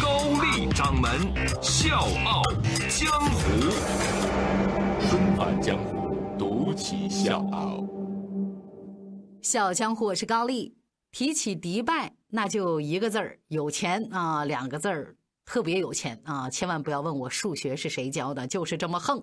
[0.00, 1.10] 高丽掌门
[1.62, 2.42] 笑傲
[2.88, 3.70] 江湖，
[5.06, 7.84] 重返江湖，独起笑傲。
[9.42, 10.78] 笑江湖，我是高丽。
[11.12, 15.16] 提起迪拜，那就一个字儿有钱啊，两个字儿。
[15.46, 16.50] 特别有钱啊！
[16.50, 19.22] 千万不要问我数学是谁教的，就是这么横。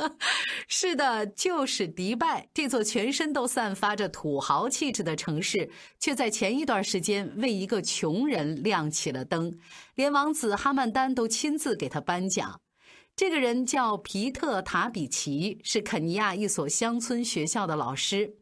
[0.68, 9.58] 是的，就是迪拜这座全身都散发着土豪气质的城市，却在前一段时间为一个穷人亮起了灯，
[9.96, 12.60] 连王子哈曼丹都亲自给他颁奖。
[13.16, 18.36] 这个人叫皮特塔比奇，是肯尼亚一所乡村学校的老师。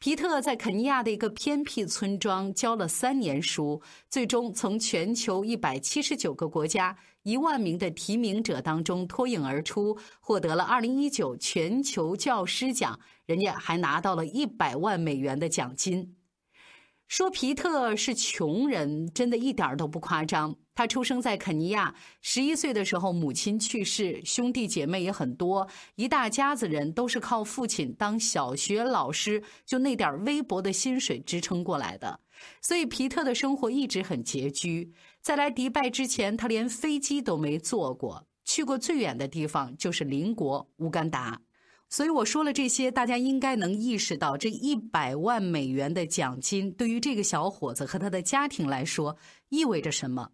[0.00, 16.14] 皮特在肯尼亚的一个偏僻村庄教了三年书，最终从全球一百七十九个国家一万名的提名者当中脱颖而出，获得了二零一九全球教师奖，人家还拿到了一百万美元的奖金。
[17.08, 20.54] 说皮特是穷人，真的一点都不夸张。
[20.74, 32.20] 他出生在肯尼亚，十一岁的时候母亲去世，兄弟姐妹也很多，一大家子人都是靠父亲当小学老师，就那点微薄的薪水支撑过来的。
[32.60, 34.92] 所以皮特的生活一直很拮据。
[35.22, 41.40] 在来迪拜之前，他连飞机都没坐过，去过最远的地方就是邻国乌干达。
[41.88, 49.16] 所以我说了这些，大家应该能意识到，这一百万美元的奖金对于这个小伙子和他的家庭来说
[49.48, 50.30] 意味着什么。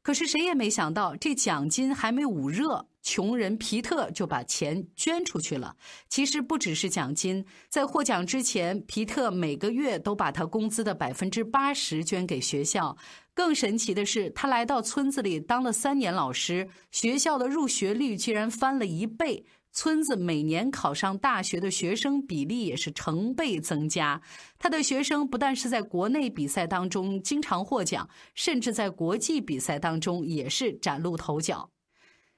[0.00, 5.76] 可是谁也没想到，这奖金还没捂热，穷人皮特就把钱捐出去了。
[6.08, 12.96] 其实不只是奖金，在获奖之前，皮特每个月都把他工资的百分之八十捐给学校。
[13.34, 19.44] 更神奇的是，他来到村子里当了三年老师，学校的入学率竟然翻了一倍。
[19.72, 24.20] 村子每年考上大学的学生比例也是成倍增加。
[24.58, 31.70] 他的学生不但是在国内比赛当中经常获奖，甚至在国际比赛当中也是崭露头角。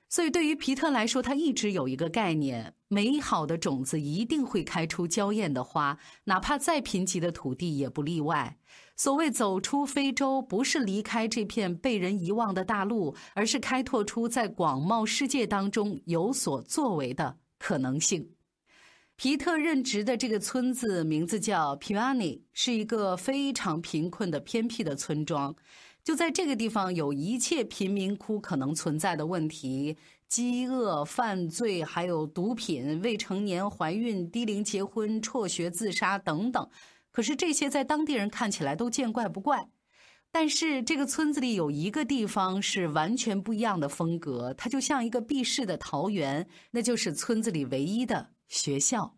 [0.09, 8.59] 所以，对于皮特来说，他一直有一个概念：美好的种子一定会开出娇艳的花，哪怕再贫瘠的土地也不例外。
[9.01, 18.29] 所谓走出非洲，不是离开这片被人遗忘的大陆，而是开拓出在广袤世界当中有所作为的可能性。
[19.17, 25.57] 皮特任职的这个村子名字叫皮瓦尼，是一个非常贫困的偏僻的村庄。
[26.05, 29.97] 就在这个地方，有一切贫民窟可能存在的问题：
[30.29, 36.69] 饥饿、犯罪，还有毒品、未成年怀孕、低龄结婚、辍学、自杀等等。
[37.13, 39.71] 可是这些在当地人看起来都见怪不怪。
[40.33, 49.17] 但是这个村子里有一个地方是完全不一样的风格，它就像一个避世的桃源，那就是村子里唯一的学校。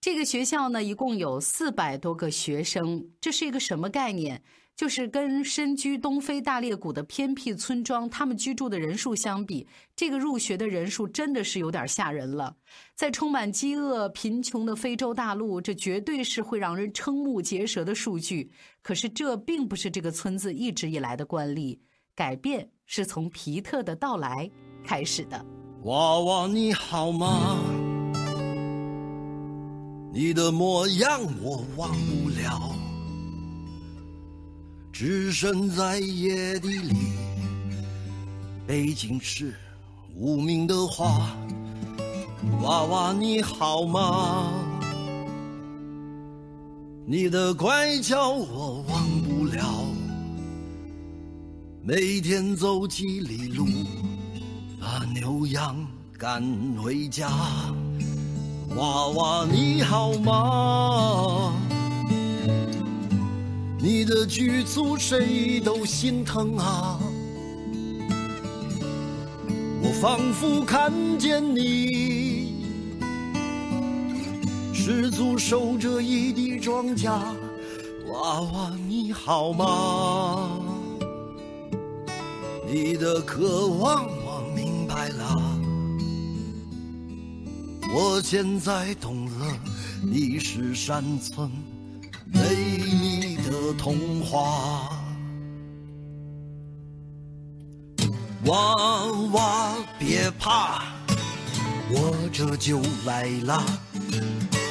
[0.00, 4.42] 这个学校呢，一共有四百多个学生，这是一个什么概念？
[4.78, 9.66] 就是跟身居东非大裂谷的偏僻村庄，他们居住的人数相比，
[9.96, 12.54] 这个入学的人数真的是有点吓人了。
[12.94, 18.52] 在充满饥饿、贫穷的非洲大陆，这绝对是会让人瞠目结舌的数据。
[18.80, 21.80] 可是这并不是这个村子一直以来的惯例，
[22.14, 24.48] 改变是从皮特的到来
[24.84, 25.44] 开始的。
[25.82, 27.58] 娃娃你好吗？
[30.12, 32.76] 你的模样我忘不了。
[35.00, 36.96] 置身在野地里，
[38.66, 39.54] 背景是
[40.16, 41.36] 无名的花。
[42.62, 44.52] 娃娃你好吗？
[47.06, 49.84] 你的乖巧我忘不了。
[51.80, 53.68] 每天走几里路，
[54.80, 55.76] 把牛羊
[56.18, 56.42] 赶
[56.82, 57.30] 回家。
[58.74, 61.54] 娃娃你好吗？
[63.80, 66.98] 你的举措谁都心疼啊！
[69.80, 72.64] 我仿佛看见你，
[74.74, 77.06] 失足守着一地庄稼。
[78.10, 80.58] 娃娃你好吗？
[82.66, 85.60] 你的渴望我明白了，
[87.94, 89.56] 我现在懂了，
[90.02, 91.48] 你是山村。
[92.30, 92.40] 美
[92.76, 93.17] 丽
[93.72, 94.90] 童话。
[98.44, 98.74] 娃
[99.32, 100.82] 娃别怕，
[101.90, 103.62] 我这就来啦，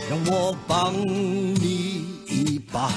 [0.10, 2.92] 让我帮你一把。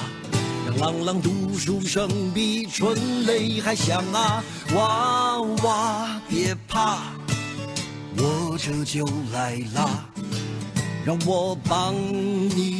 [0.66, 4.42] 让朗朗读书声比春雷还响啊！
[4.74, 6.98] 娃娃别怕，
[8.16, 10.08] 我这就来啦，
[11.04, 12.79] 让我帮你。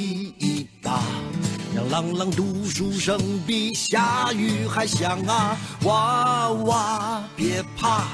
[1.91, 5.59] 朗朗读书声比下雨还响啊！
[5.83, 8.05] 娃娃别怕，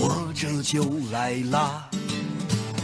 [0.00, 0.82] 我这就
[1.12, 1.88] 来啦，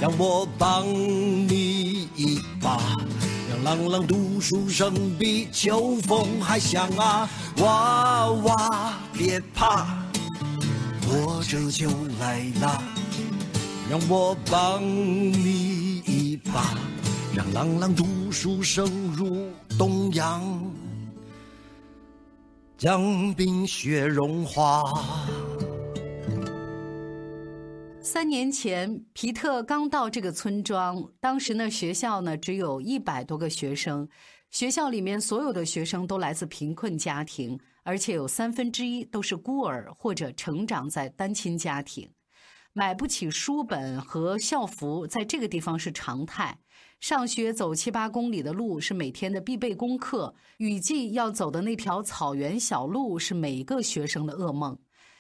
[0.01, 2.79] 让我帮你一把。
[3.51, 7.29] 让朗朗读书声比秋风还响啊！
[7.57, 9.89] 娃娃别怕，
[11.09, 11.91] 我这就
[12.21, 12.81] 来啦，
[13.91, 16.79] 让我帮你一把。
[17.35, 20.73] 让朗朗读书声如东阳，
[22.79, 24.85] 将冰雪融化。
[28.01, 34.09] 三年前，皮特刚到这个村庄，当时呢，学校呢只有一百多个学生，
[34.53, 42.09] 学校里面所有的学生都来自贫困家庭，而且有三分之一都是孤儿或者成长在单亲家庭，
[42.73, 46.57] 买不起书本和校服，在这个地方是常态。
[47.05, 54.79] 上学走七八公里的路是每天的必备功课，雨季要走的那条草原小路是每个学生的噩梦。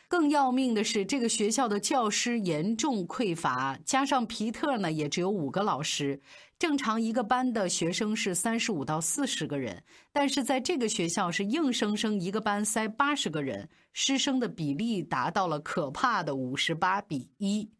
[0.08, 6.18] 更要命的是，这个学校的教师严重匮乏，加上皮特呢，也只有五个老师。
[6.58, 17.70] 正常一个班的学生是三十五到四十个人，但是在这个学校是硬生生一个班塞八十个人，师生的比例达到了可怕的五十八比一。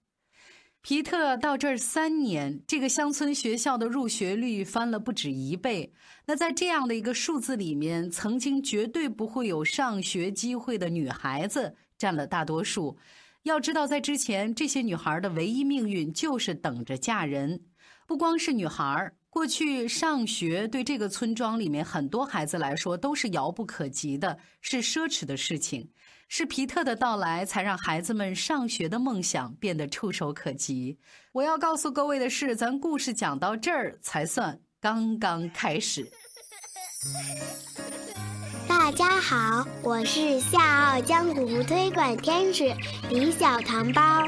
[0.84, 5.90] 皮特到这儿三年，这个乡村学校的入学率翻了不止一倍。
[6.26, 12.98] 那在这样的一个数字里面，曾经绝对不会有上学机会的女孩子占了大多数。
[13.44, 17.62] 要知道，在之前，这些女孩的唯一命运就是等着嫁人。
[18.06, 25.88] 不光是女孩，过去上学对这个村庄里面很多孩子来说都是遥不可及的，是奢侈的事情。
[26.28, 30.98] 是皮特的到来，才让孩子们上学的梦想变得触手可及。
[31.32, 36.10] 我要告诉各位的是，咱故事讲到这儿才算刚刚开始。
[38.66, 42.74] 大家好，我是笑傲江湖推广天使
[43.10, 44.26] 李小糖包，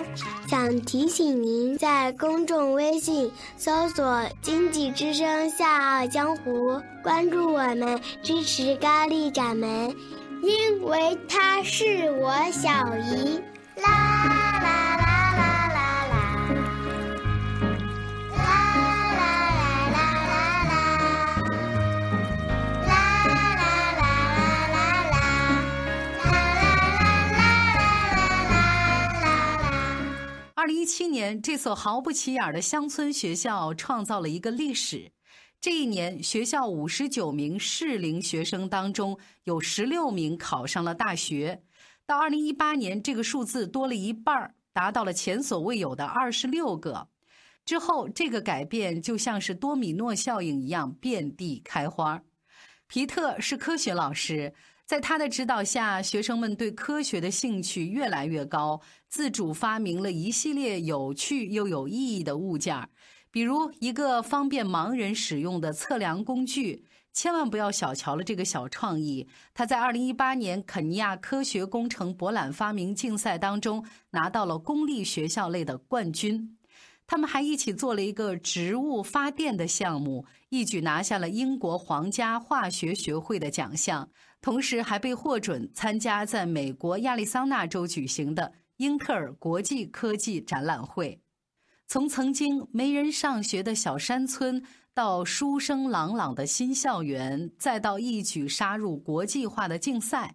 [0.48, 9.94] 想提醒您在公众微信搜索“经济之声笑傲江湖”，关注我们，支持高丽掌门。
[10.46, 13.42] 因为她是我小姨，
[13.82, 15.42] 啦啦啦啦啦
[16.06, 16.14] 啦，
[18.30, 19.20] 啦啦啦
[19.90, 20.38] 啦啦
[20.70, 20.78] 啦，
[22.86, 22.94] 啦
[23.26, 24.84] 啦啦啦啦
[25.16, 25.34] 啦，啦
[25.96, 26.04] 啦
[26.76, 27.40] 啦啦啦
[28.12, 28.86] 啦
[29.20, 29.26] 啦。
[30.54, 35.10] 二零一七年，这所毫不起眼的乡村学校创造了一个历史。
[35.60, 41.62] 这一年，学校五十九名适龄学生当中，有十六名考上了大学。
[42.06, 47.08] 到二零一八年，这个数字多了一半达到了前所未有的二十六个。
[47.64, 52.22] 之后，这个改变就像是多米诺效应一样遍地开花。
[52.86, 54.54] 皮特是科学老师，
[54.84, 62.88] 在他的指导下，学生们对科学的兴趣越来越高，自主发明了一系列有趣又有意义的物件儿。
[63.36, 69.28] 比如一个方便盲人使用的测量工具，千万不要小瞧了这个小创意。
[69.52, 76.56] 他在2018年肯尼亚科学工程博览发明竞赛当中拿到了公立学校类的冠军。
[77.06, 84.08] 他们还一起做了一个植物发电的项目，一举拿下了英国皇家化学学会的奖项，
[84.40, 91.20] 同时还被获准参加在美国亚利桑那州举行的英特尔国际科技展览会。
[91.88, 94.62] 从曾经没人上学的小山村，
[94.92, 100.34] 到书声朗朗的新校园，再到一举杀入国际化的竞赛，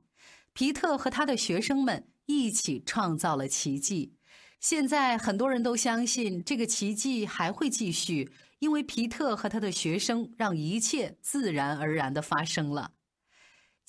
[0.54, 4.14] 皮特和他的学生们一起创造了奇迹。
[4.62, 12.92] 现在很多人都相信这个奇迹还会继续，因为皮特和他的学生让一切自然而然地发生了。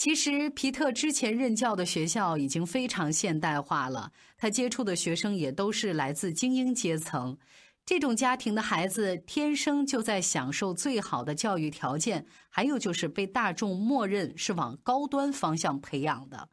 [0.02, 7.38] 其实，皮特之前任教的学校已经非常现代化了，他接触的学生也都是来自精英阶层。
[7.86, 16.48] 这种家庭的孩子天生就在享受最好的教育条件，还有就是被大众默认是往高端方向培养的。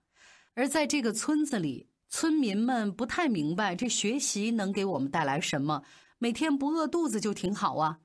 [0.54, 5.82] 而在这个村子里，村民们不太明白这学习能给我们带来什么，
[6.20, 7.98] 每天不饿肚子就挺好啊。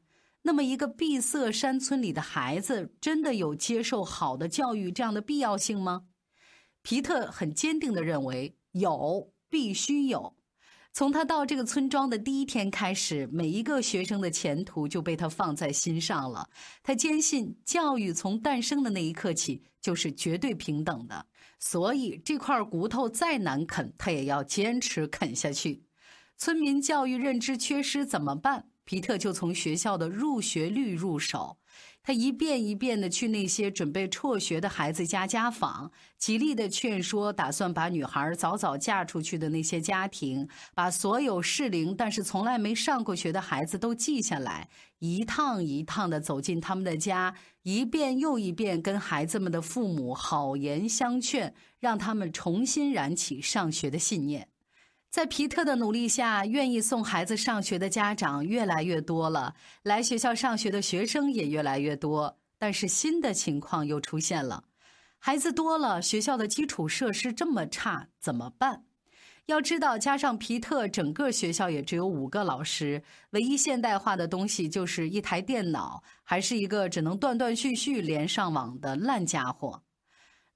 [0.46, 6.02] 那么，一个闭塞山村里的孩子，真的有接受好的教育这样的必要性吗？
[6.82, 10.36] 皮特很坚定地认为有，必须有。
[10.92, 16.50] 从他到这个村庄的第一天开始，每一个学生的前途就被他放在心上了。
[16.82, 21.24] 他坚信，教育从诞生的那一刻起就是绝对平等的，
[21.58, 25.86] 所以这块骨头再难啃，他也要坚持啃下去。
[26.36, 28.66] 村民教育认知缺失怎么办？
[28.84, 31.58] 皮特就从学校的入学率入手。
[32.06, 54.48] 他一遍一遍地去那些准备辍学的孩子家家访，极力地劝说打算把女孩早早嫁出去的那些家庭，把所有适龄但是从来没上过学的孩子都记下来，一趟一趟地走进他们的家，一遍又一遍跟孩子们的父母好言相劝，让他们重新燃起上学的信念。
[55.14, 59.54] 在皮特的努力下，愿意送孩子上学的家长越来越多了，
[59.84, 62.36] 来学校上学的学生也越来越多。
[62.58, 64.64] 但是新的情况又出现了：
[65.20, 68.86] 孩子多了，学校的基础设施这么差，怎么办？
[69.46, 79.83] 要知道，加上皮特，整个学校也只有五个老师，唯一现代化的东西就是一台电脑，还是一个只能断断续续连上网的烂家伙。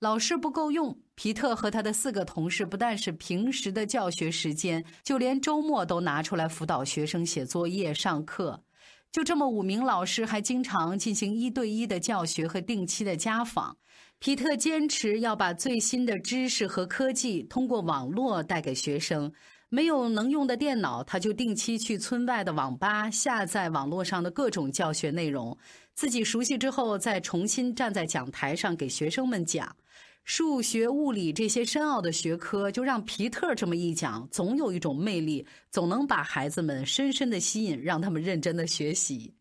[0.00, 8.62] 老师不够用，皮特和他的四个同事不但是平时的教学时间，就连周末都拿出来辅导学生写作业、上课。
[9.10, 13.76] 就这么五名老师还经常进行一对一的教学和定期的家访。
[14.20, 19.32] 皮特坚持要把最新的知识和科技通过网络带给学生。
[19.70, 25.56] 没有能用的电脑，他就定期去村外的网吧下载网络上的各种教学内容，
[25.94, 29.76] 自己熟悉之后再重新站在讲台上给学生们讲。
[30.24, 39.34] 数学、物理这些深奥的学科，就让皮特这么一讲，总有一种魅力，总能把孩子们深深的吸引，让他们认真的学习。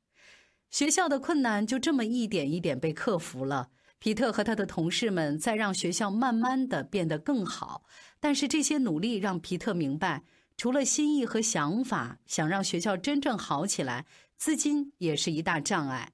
[0.69, 3.69] 学校的困难就这么一点一点被克服了。
[3.99, 7.83] 皮特和他的同事们在让学校慢慢的变得更好，
[8.19, 10.23] 但是这些努力让皮特明白，
[10.55, 14.05] 除了心意和想法，想让学校真正好起来，
[14.37, 16.11] 资金也是一大障碍。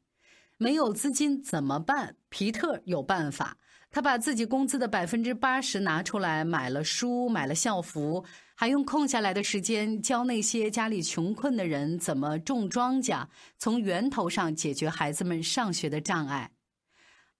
[0.57, 2.15] 没有资金怎么办？
[2.29, 3.57] 皮特有办法。
[3.89, 13.27] 他把自己工资的百分之八十拿出来买了书，买了校服，还用空下来的时间教那些家里穷困的人怎么种庄稼，
[13.59, 16.53] 从源头上解决孩子们上学的障碍。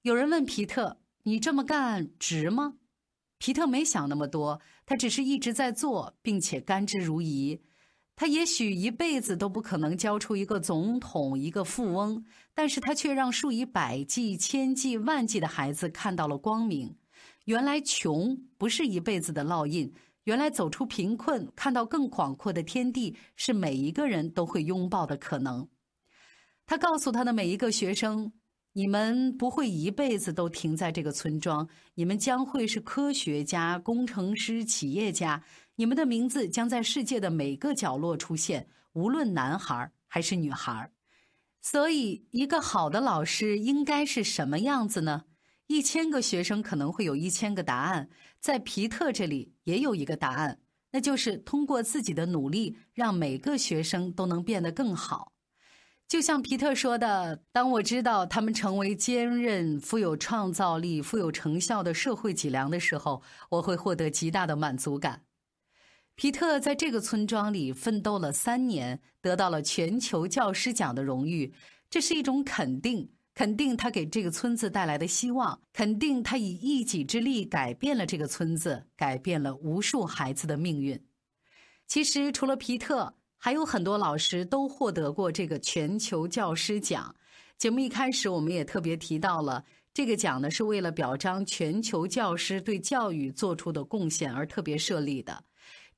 [0.04, 2.76] 有人问皮特：“你这么干值吗？”
[3.44, 7.60] 皮特没想那么多，他只是一直在做，并且甘之如饴。
[8.16, 12.24] 他也许一辈子都不可能教出一个总统、一个富翁，
[12.54, 16.96] 但是他却让数以百计、千计、万计的孩子看到了光明。
[17.44, 25.68] 原来穷不是一辈子的烙印，原来走出贫困，看到更广阔的天地，是每一个人都会拥抱的可能。
[26.66, 28.32] 他告诉他的每一个学生。
[28.76, 35.44] 你们不会一辈子都停在这个村庄，你们将会是科学家、工程师、企业家。
[35.76, 40.92] 你们的名字将在世界的每个角落出现，无论男孩还是女孩。
[41.62, 45.26] 所以，一个好的老师应该是什么样子呢？
[45.68, 50.60] 一千个学生可能会有一千个答案，在皮特这里也有一个答案，
[50.92, 55.33] 那就是通过自己的努力，让每个学生都能变得更好。
[56.08, 65.24] 就像皮特说的：“当我知道他们成为坚韧、富有创造力、富有成效的社会脊梁的时候，我会获得极大的满足感。”
[66.16, 71.52] 皮特在这个村庄里奋斗了三年，得到了全球教师奖的荣誉，
[71.90, 81.04] 这是一种肯定，肯定他给这个村子带来的希望，肯定他以一己之力改变了这个村子，改变了无数孩子的命运。
[81.88, 83.16] 其实，除了皮特。
[83.46, 87.14] 还有很多老师都获得过这个全球教师奖。
[87.58, 89.62] 节目一开始，我们也特别提到了
[89.94, 95.44] 这个奖呢，是为了表彰全球教师对教育做出的贡献而特别设立的。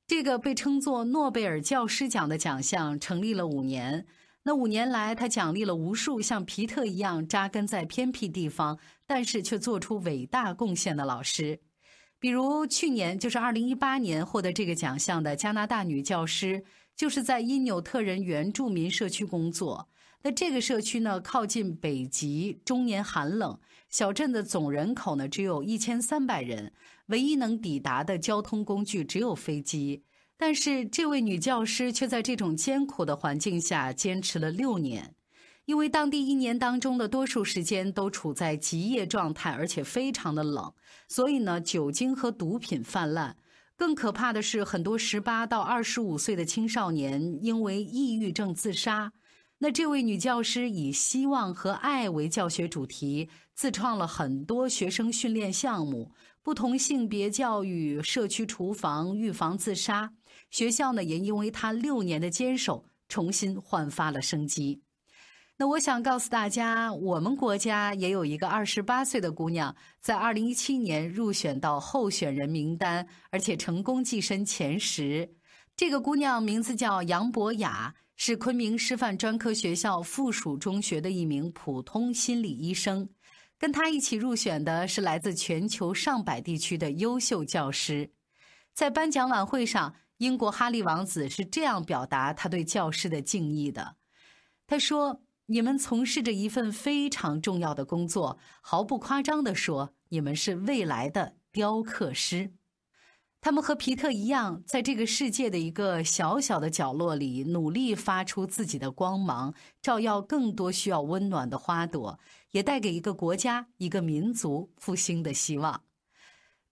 [0.08, 4.04] 这个被称作诺贝尔教师奖的奖项成立了五年。
[4.42, 8.76] 那五年来，他奖励了无数像皮特一样扎根在偏僻地方，
[9.06, 11.60] 但是却做出伟大贡献的老师。
[12.18, 16.64] 比如去年，就是二零一八年获得这个奖项的加拿大女教师。
[16.96, 19.88] 就是在因纽特人原住民社区工作。
[20.22, 23.58] 那这个社区呢，靠近北极，终年寒冷。
[23.88, 26.72] 小镇的总人口呢，只有一千三百人，
[27.06, 30.02] 唯一能抵达的交通工具只有飞机。
[30.36, 35.14] 但是这位女教师却在这种艰苦的环境下坚持了六年，
[35.66, 40.72] 因为当地一年当中的多数时间都处在极夜状态，而且非常的冷，
[41.08, 43.36] 所以呢，酒精和毒品泛滥。
[43.76, 49.12] 更可怕的是，很多十八到二十五岁的青少年因为抑郁症自杀。
[49.58, 56.10] 那这位女教师以希望和爱为教学主题，自创了很多学生训练项目，
[56.42, 60.12] 不同性别教育、社区厨房、预防自杀，
[60.50, 64.82] 学校呢也因为她六年的坚守，重新焕发了生机。
[65.58, 75.26] 那我想告诉大家，我们国家也有一个二十八岁的姑娘，在二零一七年入选到候选人名单，而且成功跻身前十。
[75.74, 83.08] 这个姑娘名字叫杨博雅，是昆明师范专科学校附属中学的一名普通心理医生。
[83.58, 88.10] 跟她一起入选的是来自全球上百地区的优秀教师。
[88.74, 93.96] 在颁奖晚会上，英国哈利王子是这样表达他对教师的敬意的
[94.68, 102.52] ：“他说。”你们从事着一份非常重要的工作，毫不夸张地说，你们是未来的雕刻师。
[103.40, 112.18] 他们和皮特一样，在这个世界的一个小小的角落里，努力发出自己的光芒，照耀更多需要温暖的花朵，
[112.50, 115.84] 也带给一个国家、一个民族复兴的希望。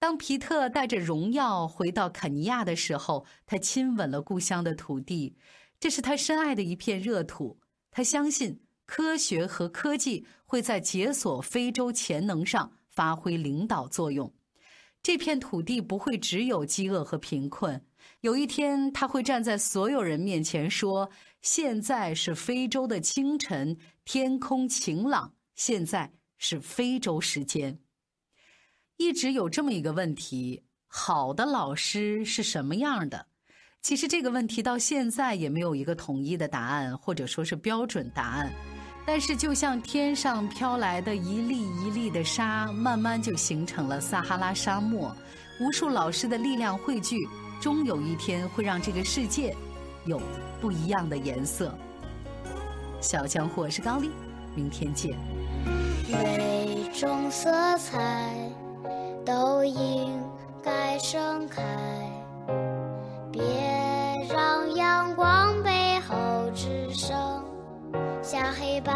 [0.01, 5.37] 当皮特带着荣耀回到肯尼亚的时候，他亲吻了故乡的土地，
[5.79, 7.61] 这是他深爱的一片热土。
[7.93, 8.64] 他相信。
[8.97, 14.33] 科学和科技会在解锁非洲潜能上发挥领导作用。
[15.03, 17.85] 这片土地不会只有饥饿和贫困。
[18.21, 21.11] 有一天，他会站在所有人面前说
[21.43, 25.35] ：“现在是非洲的清晨，天空晴朗。
[25.57, 27.77] 现在是非洲时间。”
[28.97, 33.27] 一直有这么一个问题：好的老师是什么样的？
[33.83, 38.53] 其实这个问题到现在也没有一个统一的答案，或者说是标准答案。
[39.07, 45.15] 但是，就像天上飘来的一粒一粒的沙，慢慢就形成了撒哈拉沙漠。
[45.61, 47.29] 无数老师的力量汇聚，
[47.61, 49.55] 终有一天会让这个世界
[50.07, 50.21] 有
[50.61, 51.73] 不一样的颜色。
[53.01, 54.11] 小江伙，是高丽，
[54.57, 55.17] 明天见。
[56.09, 58.51] 每种色彩
[59.25, 60.19] 都应
[60.63, 61.63] 该盛开，
[63.31, 63.43] 别
[68.25, 68.91] 下黑白，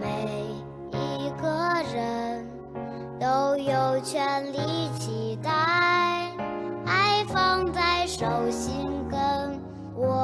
[0.00, 0.56] 每
[0.92, 1.46] 一个
[1.94, 2.48] 人
[3.20, 5.50] 都有权利期待，
[6.86, 9.20] 爱放在手心跟
[9.94, 10.16] 我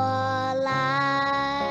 [0.65, 1.63] 来。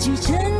[0.00, 0.16] 这。
[0.16, 0.59] 下